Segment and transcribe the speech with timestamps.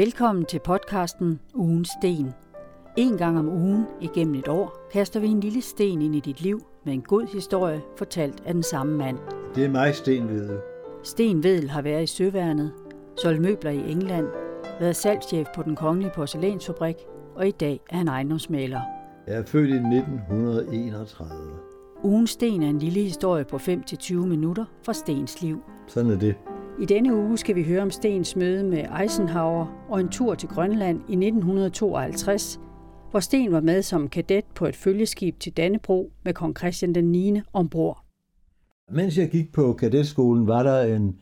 [0.00, 2.32] Velkommen til podcasten Ugens Sten.
[2.96, 6.40] En gang om ugen igennem et år kaster vi en lille sten ind i dit
[6.40, 9.18] liv med en god historie fortalt af den samme mand.
[9.54, 10.58] Det er mig, Sten Vedel.
[11.02, 12.72] Sten Vedel har været i Søværnet,
[13.22, 14.26] solgt møbler i England,
[14.80, 16.96] været salgschef på den kongelige porcelænsfabrik,
[17.34, 18.80] og i dag er han ejendomsmaler.
[19.26, 21.30] Jeg er født i 1931.
[22.02, 25.62] Ugens Sten er en lille historie på 5-20 minutter fra Stens liv.
[25.86, 26.34] Sådan er det.
[26.80, 30.48] I denne uge skal vi høre om Stens møde med Eisenhower og en tur til
[30.48, 32.60] Grønland i 1952,
[33.10, 37.12] hvor Sten var med som kadet på et følgeskib til Dannebro med kong Christian den
[37.12, 37.40] 9.
[37.52, 38.04] ombord.
[38.90, 41.18] Mens jeg gik på kadetskolen, var der en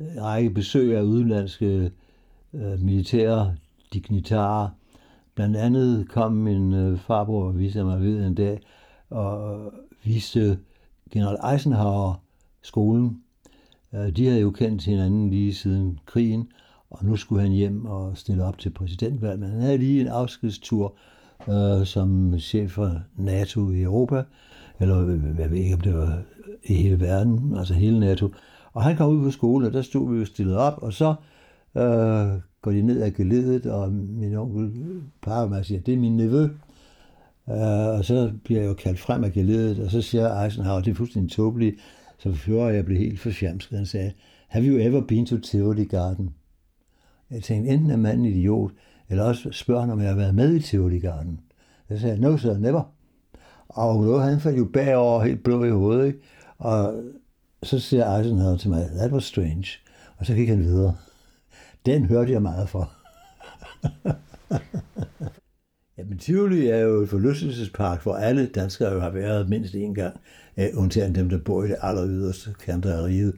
[0.00, 1.90] række besøg af udenlandske
[2.54, 3.56] øh, militære
[3.92, 4.68] dignitarer.
[5.34, 8.60] Blandt andet kom min øh, farbror og viste mig ved en dag
[9.10, 9.60] og
[10.04, 10.58] viste
[11.12, 12.22] general Eisenhower
[12.62, 13.22] skolen.
[14.16, 16.48] De havde jo kendt hinanden lige siden krigen,
[16.90, 19.40] og nu skulle han hjem og stille op til præsidentvalg.
[19.40, 20.94] Men han havde lige en afskedstur
[21.48, 24.22] øh, som chef for NATO i Europa,
[24.80, 26.22] eller øh, jeg ved ikke, om det var
[26.64, 28.28] i hele verden, altså hele NATO.
[28.72, 31.14] Og han kom ud på skolen, og der stod vi jo stillet op, og så
[31.76, 34.72] øh, går de ned ad geledet, og min onkel
[35.22, 36.42] peger mig og siger, det er min nevø.
[37.50, 40.90] Øh, og så bliver jeg jo kaldt frem af geledet, og så siger Eisenhower, det
[40.90, 41.76] er fuldstændig tåbeligt,
[42.22, 43.78] så før jeg blev helt forfjamsket.
[43.78, 44.12] Han sagde,
[44.48, 46.34] have you ever been to Tivoli Garden?
[47.30, 48.70] Jeg tænkte, enten er manden idiot,
[49.08, 51.40] eller også spørger han, om jeg har været med i Tivoli Garden.
[51.90, 52.82] Jeg sagde, no sir, never.
[53.68, 56.18] Og nu han faldt jo bagover helt blå i hovedet, ikke?
[56.58, 57.02] og
[57.62, 59.66] så siger Eisenhower til mig, that was strange.
[60.16, 60.96] Og så gik han videre.
[61.86, 62.92] Den hørte jeg meget for.
[66.00, 70.20] Jamen, Tivoli er jo et forlystelsespark, hvor alle danskere jo har været mindst en gang,
[70.58, 73.34] øh, undtagen dem, der bor i det aller yderste kanter af riget.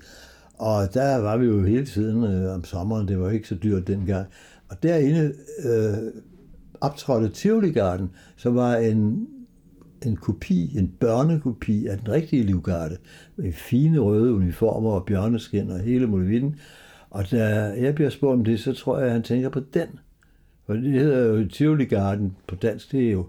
[0.54, 3.86] Og der var vi jo hele tiden øh, om sommeren, det var ikke så dyrt
[3.86, 4.26] dengang.
[4.68, 6.22] Og derinde øh,
[6.80, 9.26] optrådte Tivoli Garden, som var en,
[10.06, 12.96] en kopi, en børnekopi af den rigtige livgarde,
[13.36, 16.56] med fine røde uniformer og bjørneskin og hele muligheden.
[17.10, 17.44] Og da
[17.80, 19.88] jeg bliver spurgt om det, så tror jeg, at han tænker på den.
[20.72, 23.26] For det hedder jo Tivoli Garden på dansk, det er jo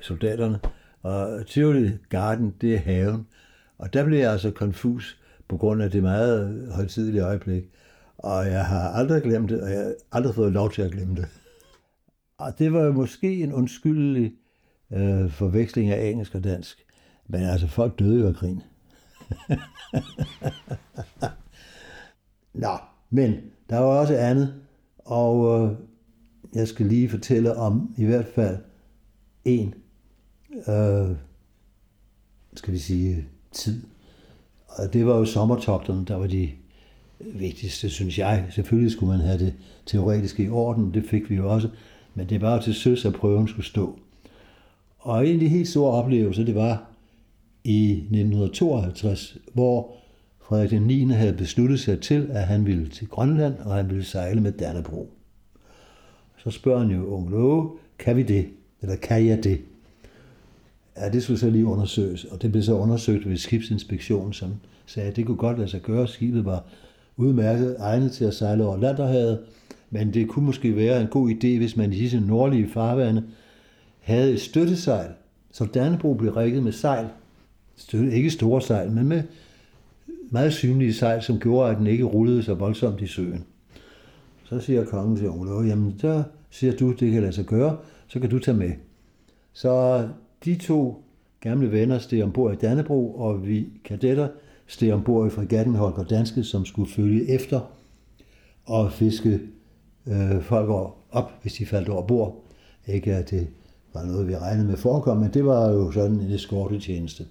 [0.00, 0.60] soldaterne.
[1.02, 3.26] Og Tivoli Garden, det er haven.
[3.78, 5.18] Og der blev jeg altså konfus
[5.48, 7.64] på grund af det meget højtidelige øjeblik.
[8.18, 11.16] Og jeg har aldrig glemt det, og jeg har aldrig fået lov til at glemme
[11.16, 11.26] det.
[12.38, 14.32] Og det var jo måske en undskyldelig
[14.92, 16.86] øh, forveksling af engelsk og dansk.
[17.28, 18.62] Men altså, folk døde jo af grin.
[22.64, 22.76] Nå,
[23.10, 23.34] men
[23.70, 24.54] der var også andet,
[24.98, 25.76] og øh,
[26.54, 28.56] jeg skal lige fortælle om i hvert fald
[29.44, 29.74] en,
[30.68, 31.16] øh,
[32.54, 33.82] skal vi sige, tid.
[34.68, 36.50] Og det var jo sommertogterne, der var de
[37.20, 38.46] vigtigste, synes jeg.
[38.50, 39.54] Selvfølgelig skulle man have det
[39.86, 41.68] teoretiske i orden, det fik vi jo også,
[42.14, 43.98] men det var jo til søs, at prøven skulle stå.
[44.98, 46.90] Og en af de helt store oplevelser, det var
[47.64, 49.96] i 1952, hvor
[50.40, 51.04] Frederik den 9.
[51.04, 55.13] havde besluttet sig til, at han ville til Grønland, og han ville sejle med Dannebro.
[56.44, 58.46] Så spørger han jo onkel Åge, kan vi det?
[58.82, 59.60] Eller kan jeg det?
[60.96, 64.54] Ja, det skulle så lige undersøges, og det blev så undersøgt ved skibsinspektionen, som
[64.86, 66.08] sagde, at det kunne godt lade sig gøre.
[66.08, 66.64] Skibet var
[67.16, 69.40] udmærket egnet til at sejle over Landerhavet,
[69.90, 73.24] men det kunne måske være en god idé, hvis man i disse nordlige farvande
[74.00, 75.10] havde et støttesejl,
[75.52, 77.06] så Dannebro blev rækket med sejl.
[77.76, 79.22] Støtte, ikke store sejl, men med
[80.30, 83.44] meget synlige sejl, som gjorde, at den ikke rullede så voldsomt i søen.
[84.54, 87.76] Så siger kongen til Olof, jamen så siger du, det kan lade sig gøre,
[88.08, 88.72] så kan du tage med.
[89.52, 90.08] Så
[90.44, 91.04] de to
[91.40, 94.28] gamle venner steg ombord i Dannebro, og vi kadetter
[94.66, 97.60] steg ombord i fregatten Holger Danske, som skulle følge efter
[98.64, 99.40] og fiske
[100.06, 100.70] øh, folk
[101.10, 102.44] op, hvis de faldt over bord.
[102.86, 103.46] Ikke at det
[103.94, 107.24] var noget, vi regnede med forekom, men det var jo sådan en eskortetjeneste.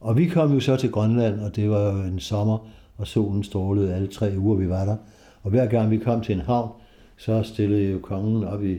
[0.00, 3.42] Og vi kom jo så til Grønland, og det var jo en sommer, og solen
[3.42, 4.96] strålede alle tre uger, vi var der.
[5.46, 6.70] Og hver gang vi kom til en havn,
[7.16, 8.78] så stillede jo kongen op i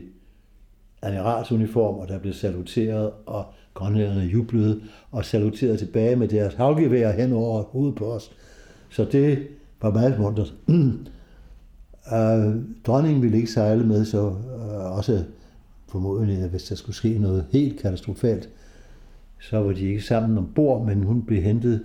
[1.02, 4.80] admiralsuniform, og der blev saluteret, og grønlænderne jublede
[5.10, 8.32] og saluterede tilbage med deres havgevær hen over hovedet på os.
[8.90, 9.46] Så det
[9.82, 10.54] var meget muntert.
[10.68, 15.24] uh, dronningen ville ikke sejle med, så øh, også
[15.88, 18.48] formodentlig, at hvis der skulle ske noget helt katastrofalt,
[19.40, 21.84] så var de ikke sammen ombord, men hun blev hentet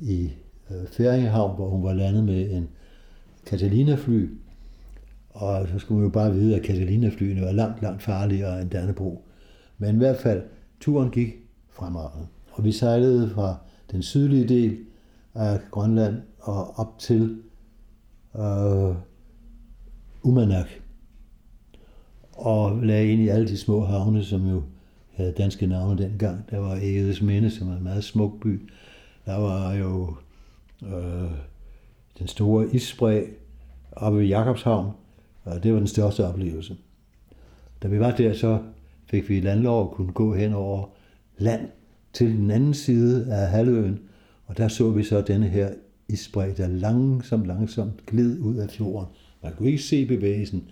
[0.00, 0.32] i
[0.70, 2.68] øh, Færingehavn, hvor hun var landet med en
[3.46, 4.28] Catalina-fly,
[5.30, 9.24] og så skulle man jo bare vide, at Catalina-flyene var langt, langt farligere end Dannebro.
[9.78, 10.42] Men i hvert fald,
[10.80, 11.34] turen gik
[11.70, 12.26] fremragende.
[12.52, 13.56] Og vi sejlede fra
[13.92, 14.78] den sydlige del
[15.34, 17.38] af Grønland og op til
[18.38, 18.94] øh,
[20.22, 20.66] Umanak.
[22.32, 24.62] og lagde ind i alle de små havne, som jo
[25.12, 26.50] havde danske navne dengang.
[26.50, 28.70] Der var Egedes Minde, som var en meget smuk by.
[29.26, 30.16] Der var jo
[30.82, 31.30] øh,
[32.18, 33.26] den store isspræg
[33.92, 34.90] oppe ved Jakobshavn,
[35.42, 36.76] og det var den største oplevelse.
[37.82, 38.58] Da vi var der, så
[39.06, 40.88] fik vi landlov at kunne gå hen over
[41.38, 41.68] land
[42.12, 44.00] til den anden side af halvøen,
[44.46, 45.70] og der så vi så denne her
[46.08, 49.08] isspræg, der langsomt, langsomt gled ud af fjorden.
[49.42, 50.68] Man kunne ikke se bevægelsen,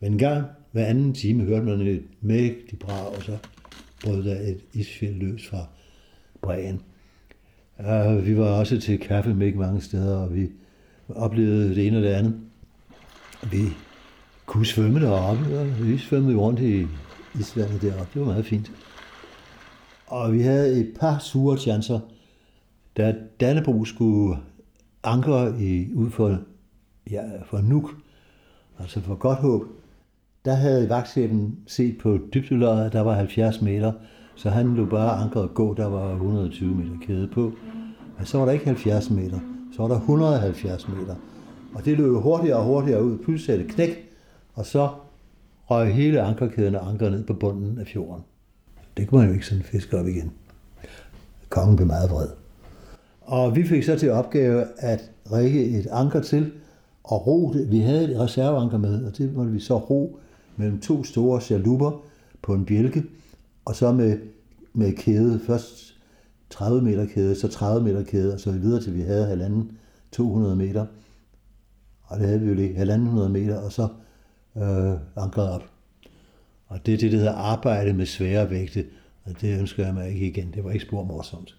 [0.00, 3.38] men en gang hver anden time hørte man et mægtigt brag, og så
[4.04, 5.66] brød der et isfjeld løs fra
[6.42, 6.80] bræen.
[7.78, 10.48] Uh, vi var også til kaffe med mange steder, og vi
[11.08, 12.34] oplevede det ene og det andet.
[13.50, 13.62] Vi
[14.46, 16.86] kunne svømme deroppe, og vi svømmede rundt i
[17.40, 18.08] isvandet deroppe.
[18.14, 18.72] Det var meget fint.
[20.06, 22.00] Og vi havde et par sure chancer,
[22.96, 24.38] da Dannebro skulle
[25.04, 26.38] ankre i, ud for,
[27.10, 27.90] ja, for Nuk,
[28.78, 29.62] altså for godt håb,
[30.44, 33.92] der havde vagtchefen set på dybdeløjet, der var 70 meter,
[34.34, 37.52] så han lå bare ankeret gå, der var 120 meter kæde på.
[38.18, 39.40] Men så var der ikke 70 meter,
[39.72, 41.14] så var der 170 meter.
[41.74, 44.10] Og det løb hurtigere og hurtigere ud, pludselig et knæk,
[44.54, 44.88] og så
[45.64, 48.24] røg hele ankerkæden og anker ned på bunden af fjorden.
[48.96, 50.32] Det kunne man jo ikke sådan fiske op igen.
[51.48, 52.28] Kongen blev meget vred.
[53.20, 56.52] Og vi fik så til opgave at række et anker til
[57.04, 57.70] og ro det.
[57.70, 60.18] Vi havde et reserveanker med, og det måtte vi så ro
[60.56, 62.02] mellem to store chaluper
[62.42, 63.04] på en bjælke,
[63.64, 64.18] og så med,
[64.72, 65.94] med kæde, først
[66.52, 69.78] 30 meter kæde, så 30 meter kæde, og så videre til vi havde halvanden
[70.12, 70.86] 200 meter.
[72.02, 73.88] Og det havde vi jo lige, halvanden 100 meter, og så
[74.56, 75.62] øh, ankret op.
[76.66, 78.84] Og det er det, der hedder arbejde med svære vægte,
[79.24, 80.52] og det ønsker jeg mig ikke igen.
[80.54, 81.56] Det var ikke spor morsomt.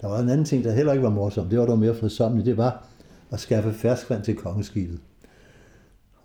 [0.00, 1.50] Der var en anden ting, der heller ikke var morsomt.
[1.50, 2.46] Det var dog mere fredsommeligt.
[2.46, 2.86] Det var
[3.30, 5.00] at skaffe ferskvand til kongeskibet.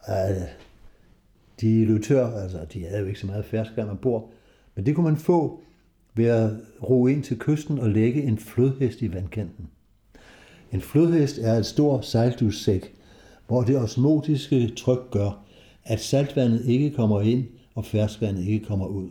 [0.10, 0.48] Øh,
[1.62, 4.32] de løb altså de havde jo ikke så meget ferskvand ombord, bord,
[4.76, 5.62] men det kunne man få
[6.18, 6.52] ved at
[6.84, 9.68] ro ind til kysten og lægge en flodhest i vandkanten.
[10.72, 12.94] En flodhest er et stort sejldussæk,
[13.48, 15.44] hvor det osmotiske tryk gør,
[15.86, 19.10] at saltvandet ikke kommer ind, og ferskvandet ikke kommer ud.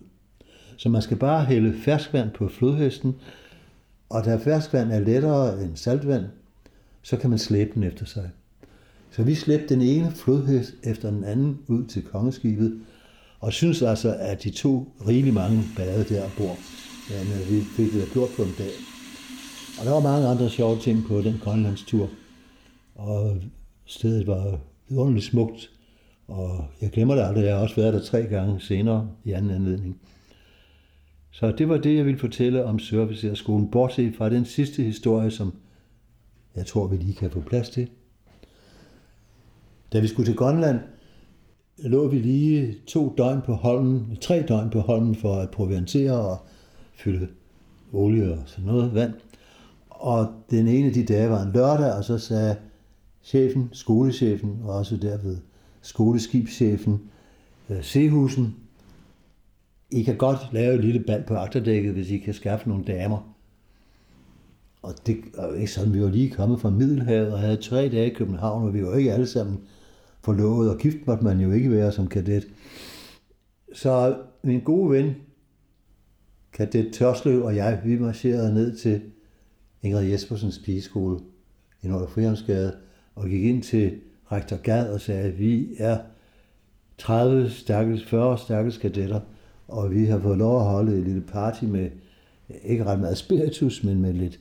[0.76, 3.14] Så man skal bare hælde ferskvand på flodhesten,
[4.08, 6.24] og da ferskvand er lettere end saltvand,
[7.02, 8.30] så kan man slæbe den efter sig.
[9.10, 12.80] Så vi slæbte den ene flodhest efter den anden ud til kongeskibet,
[13.40, 16.56] og synes altså, at de to rigelig mange bade der bor.
[17.10, 18.72] Men øh, altså, vi fik det gjort på en dag.
[19.78, 22.08] Og der var mange andre sjove ting på den grønlandstur.
[22.94, 23.36] Og
[23.84, 25.70] stedet var vidunderligt smukt.
[26.28, 29.50] Og jeg glemmer det aldrig, jeg har også været der tre gange senere i anden
[29.50, 30.00] anledning.
[31.30, 35.54] Så det var det, jeg ville fortælle om serviceskolen, bortset fra den sidste historie, som
[36.56, 37.88] jeg tror, vi lige kan få plads til.
[39.92, 40.80] Da vi skulle til Grønland,
[41.78, 46.38] lå vi lige to døgn på Holmen, tre døgn på Holmen for at proviantere og
[46.96, 47.28] fylde
[47.92, 49.12] olie og sådan noget vand.
[49.90, 52.56] Og den ene af de dage var en lørdag, og så sagde
[53.22, 55.38] chefen, skolechefen, og også derved
[55.80, 57.00] skoleskibschefen,
[57.70, 58.56] øh, Sehusen,
[59.90, 63.36] i kan godt lave et lille band på agterdækket, hvis I kan skaffe nogle damer.
[64.82, 68.10] Og det er ikke sådan, vi var lige kommet fra Middelhavet og havde tre dage
[68.10, 69.60] i København, og vi var ikke alle sammen
[70.22, 72.46] forlovet, og gift måtte man jo ikke være som kadet.
[73.72, 75.14] Så min gode ven,
[76.56, 79.00] kadet Tørsløv og jeg, vi marcherede ned til
[79.82, 81.20] Ingrid Jespersens pigeskole
[81.82, 82.76] i Nordre Frihavnsgade,
[83.14, 83.92] og gik ind til
[84.32, 85.98] rektor Gad og sagde, at vi er
[86.98, 89.20] 30 stakkels, 40 stakkels kadetter,
[89.68, 91.90] og vi har fået lov at holde et lille party med,
[92.64, 94.40] ikke ret meget spiritus, men med lidt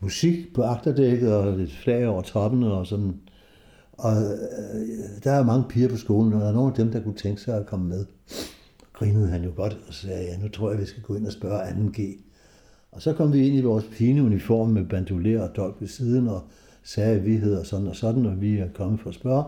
[0.00, 3.14] musik på agterdækket og lidt flag over toppen og sådan.
[3.92, 7.02] Og øh, der er mange piger på skolen, og der er nogle af dem, der
[7.02, 8.04] kunne tænke sig at komme med.
[9.02, 11.32] Grinede han jo godt og sagde, ja, nu tror jeg, vi skal gå ind og
[11.32, 12.00] spørge 2G.
[12.92, 16.42] Og så kom vi ind i vores pineuniform med bandoler og dolk ved siden, og
[16.82, 19.44] sagde, at vi hedder sådan og sådan, og vi er kommet for at spørge,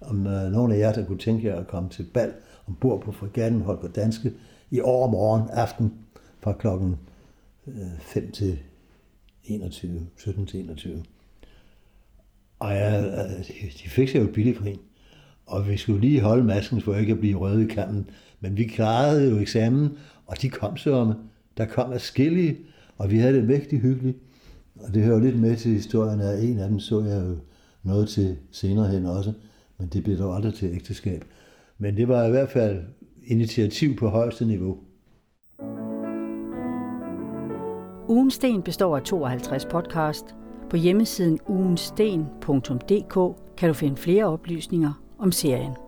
[0.00, 2.32] om øh, nogen af jer, der kunne tænke jer at komme til bal
[2.68, 4.32] ombord på fregatten Holger Danske
[4.70, 5.94] i morgen aften
[6.40, 6.96] fra klokken
[7.66, 8.58] øh, 5 til
[9.44, 11.04] 21, 17 til 21.
[12.58, 13.44] Og ja, øh,
[13.82, 14.78] de fik sig jo billigt grin.
[15.46, 18.10] Og vi skulle lige holde masken, for ikke at blive røde i kampen.
[18.40, 19.90] Men vi klarede jo eksamen,
[20.26, 21.14] og de kom så om.
[21.56, 22.56] Der kom afskillige,
[22.98, 24.16] og vi havde det mægtigt hyggeligt.
[24.76, 27.36] Og det hører lidt med til historien, at en af dem så jeg jo
[27.82, 29.32] noget til senere hen også,
[29.78, 31.24] men det blev dog aldrig til ægteskab.
[31.78, 32.82] Men det var i hvert fald
[33.24, 34.78] initiativ på højeste niveau.
[38.08, 40.24] Ugensten består af 52 podcast.
[40.70, 43.14] På hjemmesiden ugensten.dk
[43.56, 45.85] kan du finde flere oplysninger om serien.